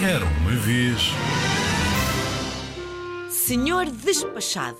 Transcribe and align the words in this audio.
Era 0.00 0.24
uma 0.24 0.52
vez. 0.52 1.10
Senhor 3.28 3.86
Despachado. 3.86 4.78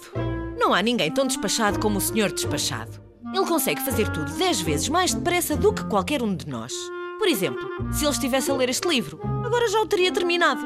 Não 0.57 0.73
há 0.73 0.81
ninguém 0.81 1.11
tão 1.11 1.27
despachado 1.27 1.81
como 1.81 1.99
o 1.99 2.01
Senhor 2.01 2.31
Despachado. 2.31 2.93
Ele 3.35 3.45
consegue 3.45 3.81
fazer 3.81 4.09
tudo 4.13 4.31
dez 4.39 4.61
vezes 4.61 4.89
mais 4.89 5.13
depressa 5.13 5.57
do 5.57 5.73
que 5.73 5.85
qualquer 5.87 6.23
um 6.23 6.37
de 6.37 6.49
nós. 6.49 6.73
Por 7.19 7.27
exemplo, 7.27 7.69
se 7.93 8.05
ele 8.05 8.13
estivesse 8.13 8.49
a 8.49 8.55
ler 8.55 8.69
este 8.69 8.87
livro, 8.87 9.19
agora 9.45 9.67
já 9.67 9.81
o 9.81 9.87
teria 9.87 10.13
terminado. 10.13 10.65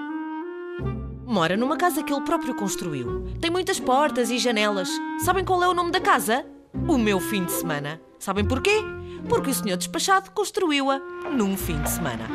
Mora 1.25 1.57
numa 1.57 1.79
casa 1.79 2.03
que 2.03 2.13
ele 2.13 2.21
próprio 2.21 2.55
construiu. 2.55 3.25
Tem 3.41 3.51
muitas 3.51 3.81
portas 3.81 4.31
e 4.31 4.37
janelas. 4.37 4.91
Sabem 5.25 5.47
qual 5.47 5.63
é 5.63 5.69
o 5.69 5.75
nome 5.75 5.91
da 5.91 6.01
casa? 6.01 6.45
O 6.87 6.99
meu 6.99 7.21
fim 7.21 7.47
de 7.47 7.53
semana. 7.53 7.99
Sabem 8.19 8.45
porquê? 8.45 8.83
Porque 9.31 9.49
o 9.49 9.55
senhor 9.55 9.79
despachado 9.79 10.31
construiu-a 10.33 10.99
num 11.31 11.57
fim 11.57 11.81
de 11.81 11.89
semana. 11.89 12.29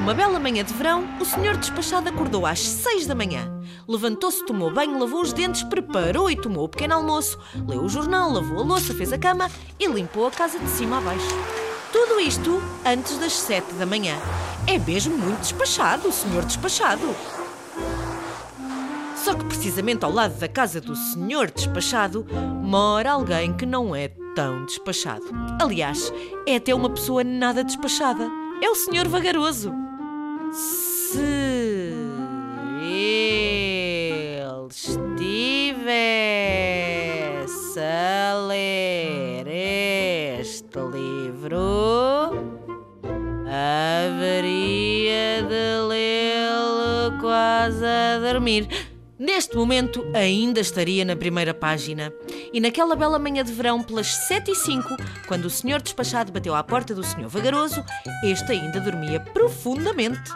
Numa 0.00 0.14
bela 0.14 0.38
manhã 0.40 0.64
de 0.64 0.72
verão, 0.72 1.06
o 1.20 1.26
senhor 1.26 1.58
despachado 1.58 2.08
acordou 2.08 2.46
às 2.46 2.58
seis 2.58 3.06
da 3.06 3.14
manhã. 3.14 3.52
Levantou-se, 3.86 4.44
tomou 4.46 4.72
banho, 4.72 4.98
lavou 4.98 5.20
os 5.20 5.30
dentes, 5.30 5.62
preparou 5.62 6.30
e 6.30 6.36
tomou 6.36 6.64
o 6.64 6.68
pequeno 6.70 6.94
almoço, 6.94 7.38
leu 7.68 7.82
o 7.82 7.88
jornal, 7.88 8.32
lavou 8.32 8.60
a 8.60 8.62
louça, 8.62 8.94
fez 8.94 9.12
a 9.12 9.18
cama 9.18 9.50
e 9.78 9.86
limpou 9.86 10.26
a 10.26 10.30
casa 10.30 10.58
de 10.58 10.68
cima 10.70 10.96
a 10.96 11.00
baixo. 11.02 11.28
Tudo 11.92 12.18
isto 12.18 12.62
antes 12.84 13.18
das 13.18 13.34
sete 13.34 13.74
da 13.74 13.84
manhã. 13.84 14.16
É 14.66 14.78
mesmo 14.78 15.18
muito 15.18 15.40
despachado, 15.40 16.08
o 16.08 16.12
senhor 16.12 16.46
despachado. 16.46 17.14
Só 19.22 19.34
que 19.34 19.44
precisamente 19.44 20.02
ao 20.02 20.10
lado 20.10 20.34
da 20.38 20.48
casa 20.48 20.80
do 20.80 20.96
senhor 20.96 21.50
despachado 21.50 22.26
mora 22.62 23.12
alguém 23.12 23.52
que 23.52 23.66
não 23.66 23.94
é 23.94 24.08
tão 24.34 24.64
despachado. 24.64 25.26
Aliás, 25.60 26.10
é 26.46 26.56
até 26.56 26.74
uma 26.74 26.88
pessoa 26.88 27.22
nada 27.22 27.62
despachada. 27.62 28.30
É 28.62 28.70
o 28.70 28.74
senhor 28.74 29.06
vagaroso. 29.06 29.89
Se 30.52 31.20
ele 31.20 31.94
estivesse 34.68 34.98
a 37.78 38.34
ler 38.48 39.46
este 40.40 40.78
livro, 40.78 42.32
haveria 43.46 45.42
de 45.42 45.80
lê-lo 45.88 47.20
quase 47.20 47.84
a 47.84 48.18
dormir. 48.18 48.89
Neste 49.20 49.54
momento, 49.54 50.10
ainda 50.14 50.60
estaria 50.60 51.04
na 51.04 51.14
primeira 51.14 51.52
página. 51.52 52.10
E 52.54 52.58
naquela 52.58 52.96
bela 52.96 53.18
manhã 53.18 53.44
de 53.44 53.52
verão, 53.52 53.82
pelas 53.82 54.06
sete 54.06 54.52
e 54.52 54.54
cinco, 54.54 54.96
quando 55.28 55.44
o 55.44 55.50
senhor 55.50 55.82
despachado 55.82 56.32
bateu 56.32 56.54
à 56.54 56.64
porta 56.64 56.94
do 56.94 57.04
senhor 57.04 57.28
vagaroso, 57.28 57.84
este 58.24 58.52
ainda 58.52 58.80
dormia 58.80 59.20
profundamente. 59.20 60.32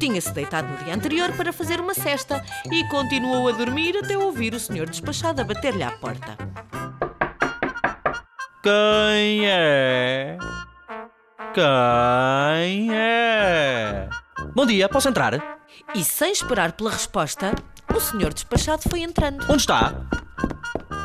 Tinha-se 0.00 0.32
deitado 0.32 0.66
no 0.66 0.76
dia 0.78 0.96
anterior 0.96 1.30
para 1.36 1.52
fazer 1.52 1.78
uma 1.78 1.94
cesta 1.94 2.44
e 2.72 2.88
continuou 2.88 3.46
a 3.46 3.52
dormir 3.52 3.96
até 3.96 4.18
ouvir 4.18 4.52
o 4.52 4.58
senhor 4.58 4.90
despachado 4.90 5.40
a 5.40 5.44
bater-lhe 5.44 5.84
à 5.84 5.92
porta. 5.92 6.36
Quem 8.64 9.46
é? 9.46 10.36
Quem 11.54 12.92
é? 12.92 14.08
Bom 14.56 14.66
dia, 14.66 14.88
posso 14.88 15.08
entrar? 15.08 15.60
E 15.94 16.02
sem 16.02 16.32
esperar 16.32 16.72
pela 16.72 16.90
resposta, 16.90 17.54
o 17.94 18.00
senhor 18.00 18.32
despachado 18.34 18.82
foi 18.88 19.02
entrando. 19.02 19.44
Onde 19.44 19.62
está? 19.62 19.94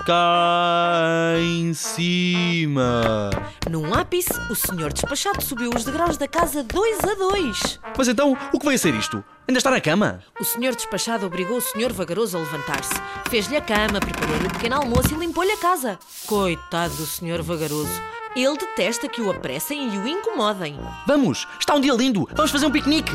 Cá 0.05 1.33
em 1.39 1.73
cima. 1.73 3.29
Num 3.69 3.93
ápice, 3.93 4.33
o 4.49 4.55
senhor 4.55 4.91
despachado 4.91 5.41
subiu 5.41 5.69
os 5.75 5.83
degraus 5.83 6.17
da 6.17 6.27
casa 6.27 6.63
dois 6.63 6.97
a 7.03 7.13
dois. 7.13 7.79
Mas 7.95 8.07
então, 8.07 8.35
o 8.51 8.59
que 8.59 8.65
vai 8.65 8.77
ser 8.77 8.95
isto? 8.95 9.23
Ainda 9.47 9.59
está 9.59 9.69
na 9.69 9.79
cama? 9.79 10.19
O 10.39 10.43
senhor 10.43 10.75
despachado 10.75 11.27
obrigou 11.27 11.57
o 11.57 11.61
senhor 11.61 11.93
vagaroso 11.93 12.37
a 12.37 12.39
levantar-se. 12.39 12.93
Fez-lhe 13.29 13.57
a 13.57 13.61
cama, 13.61 13.99
preparou-lhe 13.99 14.47
o 14.47 14.51
pequeno 14.51 14.77
almoço 14.77 15.13
e 15.13 15.17
limpou-lhe 15.17 15.51
a 15.51 15.57
casa. 15.57 15.99
Coitado 16.25 16.95
do 16.95 17.05
senhor 17.05 17.43
vagaroso. 17.43 18.01
Ele 18.39 18.57
detesta 18.57 19.09
que 19.09 19.21
o 19.21 19.29
apressem 19.29 19.93
e 19.93 19.97
o 19.97 20.07
incomodem. 20.07 20.79
Vamos, 21.05 21.45
está 21.59 21.75
um 21.75 21.81
dia 21.81 21.93
lindo. 21.93 22.25
Vamos 22.33 22.49
fazer 22.49 22.67
um 22.67 22.71
piquenique. 22.71 23.11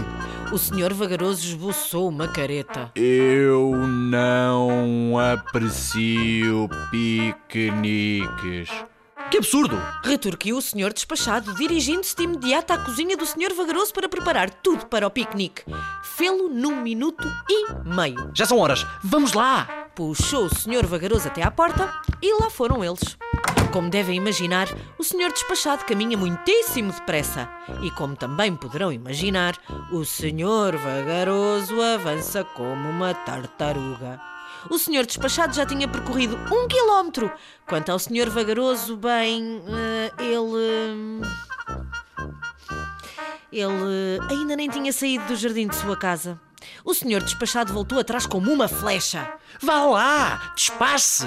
O 0.53 0.59
senhor 0.59 0.93
vagaroso 0.93 1.41
esboçou 1.47 2.11
uma 2.11 2.29
careta. 2.29 2.93
Eu 2.95 3.75
não 3.75 5.19
aprecio 5.19 6.69
piqueniques. 6.91 8.69
Que 9.31 9.39
absurdo! 9.39 9.81
Retorquiu 10.05 10.59
o 10.59 10.63
senhor 10.63 10.93
despachado, 10.93 11.55
dirigindo-se 11.55 12.15
de 12.15 12.25
imediato 12.25 12.75
à 12.75 12.79
cozinha 12.79 13.17
do 13.17 13.25
senhor 13.25 13.55
vagaroso 13.55 13.95
para 13.95 14.11
preparar 14.11 14.51
tudo 14.51 14.85
para 14.89 15.07
o 15.07 15.11
piquenique. 15.11 15.63
Fê-lo 16.03 16.51
num 16.51 16.83
minuto 16.83 17.27
e 17.49 17.73
meio. 17.83 18.31
Já 18.35 18.45
são 18.45 18.59
horas. 18.59 18.85
Vamos 19.03 19.33
lá! 19.33 19.67
Puxou 19.95 20.45
o 20.45 20.55
senhor 20.55 20.85
vagaroso 20.85 21.29
até 21.29 21.43
à 21.43 21.51
porta 21.51 21.91
e 22.21 22.35
lá 22.35 22.51
foram 22.51 22.85
eles. 22.85 23.17
Como 23.75 23.91
devem 23.91 24.15
imaginar, 24.19 24.69
o 24.97 25.03
senhor 25.03 25.33
despachado 25.33 25.85
caminha 25.85 26.17
muitíssimo 26.17 26.93
depressa. 26.93 27.51
E 27.83 27.91
como 27.91 28.15
também 28.15 28.55
poderão 28.55 28.93
imaginar, 28.93 29.59
o 29.91 30.05
senhor 30.05 30.77
vagaroso 30.77 31.83
avança 31.83 32.45
como 32.45 32.89
uma 32.89 33.13
tartaruga. 33.13 34.21
O 34.71 34.79
senhor 34.79 35.05
despachado 35.05 35.57
já 35.57 35.67
tinha 35.67 35.89
percorrido 35.89 36.37
um 36.55 36.69
quilómetro. 36.69 37.33
Quanto 37.67 37.91
ao 37.91 37.99
senhor 37.99 38.31
vagaroso, 38.31 38.97
bem, 38.97 39.61
eh, 39.67 40.13
ele. 40.23 41.27
Ele 43.51 44.21
ainda 44.31 44.55
nem 44.55 44.71
tinha 44.71 44.93
saído 44.93 45.27
do 45.27 45.35
jardim 45.35 45.67
de 45.67 45.75
sua 45.75 45.97
casa. 45.97 46.41
O 46.85 46.95
senhor 46.95 47.25
despachado 47.25 47.73
voltou 47.73 47.99
atrás 47.99 48.25
como 48.25 48.53
uma 48.53 48.69
flecha. 48.69 49.35
Vá 49.61 49.85
lá! 49.85 50.53
Despache! 50.55 51.27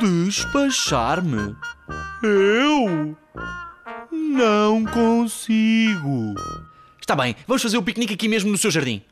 Despachar-me? 0.00 1.56
Eu? 2.22 3.16
Não 4.10 4.84
consigo. 4.84 6.34
Está 7.00 7.14
bem, 7.14 7.36
vamos 7.46 7.62
fazer 7.62 7.78
o 7.78 7.82
piquenique 7.82 8.14
aqui 8.14 8.28
mesmo 8.28 8.50
no 8.50 8.58
seu 8.58 8.70
jardim. 8.70 9.02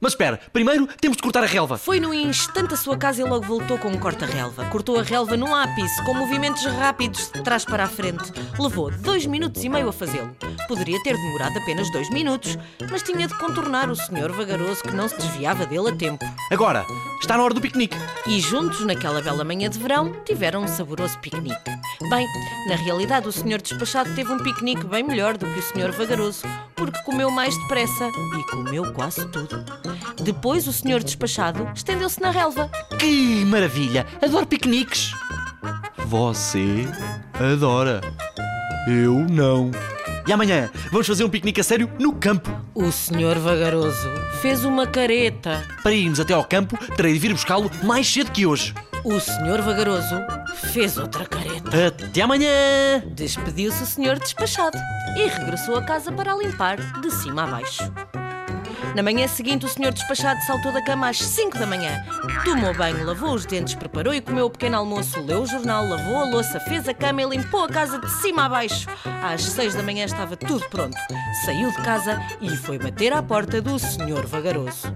Mas 0.00 0.12
espera, 0.12 0.40
primeiro 0.50 0.88
temos 0.98 1.18
de 1.18 1.22
cortar 1.22 1.44
a 1.44 1.46
relva. 1.46 1.76
Foi 1.76 2.00
num 2.00 2.14
instante 2.14 2.72
a 2.72 2.76
sua 2.76 2.96
casa 2.96 3.20
e 3.20 3.24
logo 3.24 3.44
voltou 3.44 3.76
com 3.76 3.88
um 3.88 3.98
corta-relva. 3.98 4.64
Cortou 4.66 4.98
a 4.98 5.02
relva 5.02 5.36
num 5.36 5.54
ápice, 5.54 6.02
com 6.04 6.14
movimentos 6.14 6.64
rápidos 6.64 7.30
de 7.30 7.42
trás 7.42 7.66
para 7.66 7.84
a 7.84 7.88
frente. 7.88 8.32
Levou 8.58 8.90
dois 8.90 9.26
minutos 9.26 9.62
e 9.62 9.68
meio 9.68 9.90
a 9.90 9.92
fazê-lo. 9.92 10.34
Poderia 10.66 11.02
ter 11.02 11.14
demorado 11.14 11.58
apenas 11.58 11.92
dois 11.92 12.08
minutos, 12.08 12.56
mas 12.90 13.02
tinha 13.02 13.28
de 13.28 13.38
contornar 13.38 13.90
o 13.90 13.94
senhor 13.94 14.32
vagaroso 14.32 14.82
que 14.82 14.92
não 14.92 15.06
se 15.06 15.16
desviava 15.18 15.66
dele 15.66 15.90
a 15.90 15.94
tempo. 15.94 16.24
Agora, 16.50 16.86
está 17.20 17.36
na 17.36 17.44
hora 17.44 17.52
do 17.52 17.60
piquenique. 17.60 17.96
E 18.26 18.40
juntos, 18.40 18.80
naquela 18.86 19.20
bela 19.20 19.44
manhã 19.44 19.68
de 19.68 19.78
verão, 19.78 20.14
tiveram 20.24 20.62
um 20.62 20.68
saboroso 20.68 21.18
piquenique. 21.18 21.60
Bem, 22.08 22.26
na 22.66 22.76
realidade, 22.76 23.28
o 23.28 23.32
senhor 23.32 23.60
despachado 23.60 24.14
teve 24.14 24.32
um 24.32 24.38
piquenique 24.38 24.86
bem 24.86 25.02
melhor 25.02 25.36
do 25.36 25.46
que 25.46 25.58
o 25.58 25.62
senhor 25.62 25.92
vagaroso, 25.92 26.42
porque 26.74 27.02
comeu 27.02 27.30
mais 27.30 27.54
depressa 27.58 28.08
e 28.08 28.50
comeu 28.50 28.92
quase 28.94 29.28
tudo. 29.28 29.62
Depois, 30.22 30.66
o 30.66 30.72
senhor 30.72 31.02
despachado 31.02 31.68
estendeu-se 31.74 32.20
na 32.20 32.30
relva. 32.30 32.70
Que 32.98 33.44
maravilha! 33.44 34.06
Adoro 34.22 34.46
piqueniques. 34.46 35.12
Você 36.06 36.88
adora. 37.34 38.00
Eu 38.86 39.14
não. 39.14 39.70
E 40.26 40.32
amanhã 40.32 40.70
vamos 40.90 41.06
fazer 41.06 41.24
um 41.24 41.28
piquenique 41.28 41.60
a 41.60 41.64
sério 41.64 41.90
no 41.98 42.12
campo. 42.12 42.50
O 42.74 42.90
senhor 42.92 43.38
vagaroso 43.38 44.08
fez 44.40 44.64
uma 44.64 44.86
careta. 44.86 45.66
Para 45.82 45.92
irmos 45.92 46.20
até 46.20 46.34
ao 46.34 46.44
campo, 46.44 46.76
terei 46.94 47.12
de 47.12 47.18
vir 47.18 47.32
buscá-lo 47.32 47.70
mais 47.82 48.06
cedo 48.06 48.30
que 48.30 48.46
hoje. 48.46 48.74
O 49.04 49.18
senhor 49.18 49.62
vagaroso 49.62 50.14
fez 50.72 50.98
outra 50.98 51.24
careta. 51.24 51.86
Até 51.86 52.20
amanhã! 52.20 53.02
Despediu-se 53.12 53.82
o 53.82 53.86
senhor 53.86 54.18
despachado 54.18 54.76
e 55.16 55.26
regressou 55.26 55.76
a 55.76 55.82
casa 55.82 56.12
para 56.12 56.34
limpar 56.34 56.76
de 57.00 57.10
cima 57.10 57.44
a 57.44 57.46
baixo. 57.46 57.82
Na 58.94 59.02
manhã 59.02 59.28
seguinte, 59.28 59.64
o 59.64 59.68
senhor 59.68 59.92
despachado 59.92 60.40
saltou 60.42 60.72
da 60.72 60.82
cama 60.82 61.08
às 61.08 61.18
5 61.18 61.58
da 61.58 61.66
manhã. 61.66 62.04
Tomou 62.44 62.74
banho, 62.74 63.06
lavou 63.06 63.34
os 63.34 63.46
dentes, 63.46 63.74
preparou 63.74 64.12
e 64.12 64.20
comeu 64.20 64.46
o 64.46 64.50
pequeno 64.50 64.78
almoço, 64.78 65.20
leu 65.20 65.42
o 65.42 65.46
jornal, 65.46 65.86
lavou 65.88 66.16
a 66.16 66.24
louça, 66.24 66.58
fez 66.60 66.88
a 66.88 66.94
cama 66.94 67.22
e 67.22 67.28
limpou 67.28 67.64
a 67.64 67.68
casa 67.68 67.98
de 67.98 68.10
cima 68.10 68.46
a 68.46 68.48
baixo. 68.48 68.88
Às 69.22 69.42
6 69.42 69.74
da 69.74 69.82
manhã 69.82 70.04
estava 70.04 70.36
tudo 70.36 70.68
pronto. 70.68 70.96
Saiu 71.44 71.70
de 71.70 71.82
casa 71.82 72.20
e 72.40 72.56
foi 72.56 72.78
bater 72.78 73.12
à 73.12 73.22
porta 73.22 73.62
do 73.62 73.78
senhor 73.78 74.26
vagaroso. 74.26 74.92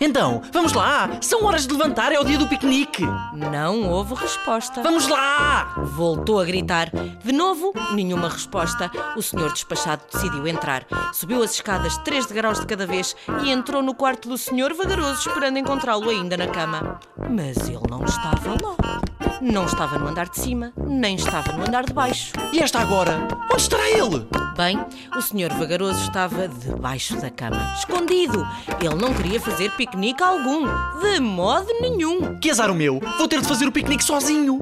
Então, 0.00 0.42
vamos 0.52 0.72
lá! 0.72 1.10
São 1.20 1.44
horas 1.44 1.66
de 1.66 1.72
levantar, 1.72 2.12
é 2.12 2.20
o 2.20 2.24
dia 2.24 2.38
do 2.38 2.46
piquenique! 2.46 3.04
Não 3.34 3.88
houve 3.90 4.14
resposta. 4.14 4.82
Vamos 4.82 5.08
lá! 5.08 5.74
Voltou 5.78 6.40
a 6.40 6.44
gritar. 6.44 6.90
De 7.24 7.32
novo, 7.32 7.72
nenhuma 7.92 8.28
resposta. 8.28 8.90
O 9.16 9.22
senhor 9.22 9.52
despachado 9.52 10.02
decidiu 10.12 10.46
entrar. 10.46 10.86
Subiu 11.12 11.42
as 11.42 11.52
escadas 11.52 11.98
três 11.98 12.26
degraus 12.26 12.60
de 12.60 12.66
cada 12.66 12.86
vez 12.86 13.16
e 13.42 13.50
entrou 13.50 13.82
no 13.82 13.94
quarto 13.94 14.28
do 14.28 14.38
senhor 14.38 14.72
vagaroso, 14.74 15.28
esperando 15.28 15.58
encontrá-lo 15.58 16.08
ainda 16.08 16.36
na 16.36 16.46
cama. 16.46 17.00
Mas 17.16 17.68
ele 17.68 17.80
não 17.90 18.04
estava 18.04 18.50
lá. 18.50 19.00
Não 19.40 19.66
estava 19.66 19.98
no 19.98 20.08
andar 20.08 20.28
de 20.28 20.38
cima, 20.38 20.72
nem 20.76 21.16
estava 21.16 21.52
no 21.52 21.62
andar 21.64 21.84
de 21.84 21.92
baixo. 21.92 22.32
E 22.52 22.60
esta 22.60 22.80
agora? 22.80 23.28
Onde 23.52 23.62
estará 23.62 23.88
ele? 23.88 24.26
Bem, 24.58 24.76
o 25.16 25.22
senhor 25.22 25.52
vagaroso 25.52 26.00
estava 26.00 26.48
debaixo 26.48 27.14
da 27.20 27.30
cama, 27.30 27.74
escondido. 27.78 28.44
Ele 28.80 28.96
não 28.96 29.14
queria 29.14 29.40
fazer 29.40 29.70
piquenique 29.76 30.20
algum, 30.20 30.66
de 31.00 31.20
modo 31.20 31.68
nenhum. 31.80 32.40
Que 32.40 32.50
azar 32.50 32.68
o 32.68 32.74
meu! 32.74 32.98
Vou 33.18 33.28
ter 33.28 33.40
de 33.40 33.46
fazer 33.46 33.68
o 33.68 33.72
piquenique 33.72 34.02
sozinho! 34.02 34.60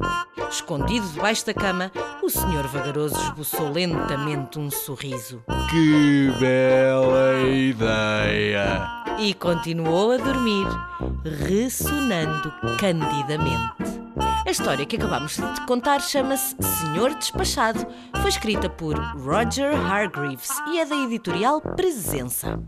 Escondido 0.50 1.08
debaixo 1.08 1.46
da 1.46 1.54
cama, 1.54 1.90
o 2.22 2.28
senhor 2.28 2.66
vagaroso 2.66 3.16
esboçou 3.16 3.72
lentamente 3.72 4.58
um 4.58 4.70
sorriso. 4.70 5.42
Que 5.70 6.30
bela 6.38 7.48
ideia! 7.48 8.86
E 9.18 9.32
continuou 9.32 10.10
a 10.12 10.18
dormir, 10.18 10.66
ressonando 11.48 12.52
candidamente. 12.78 13.95
A 14.56 14.58
história 14.58 14.86
que 14.86 14.96
acabamos 14.96 15.36
de 15.36 15.66
contar 15.66 16.00
chama-se 16.00 16.56
Senhor 16.58 17.14
Despachado. 17.14 17.86
Foi 18.22 18.30
escrita 18.30 18.70
por 18.70 18.98
Roger 18.98 19.74
Hargreaves 19.74 20.48
e 20.72 20.80
é 20.80 20.86
da 20.86 20.96
editorial 20.96 21.60
Presença. 21.60 22.58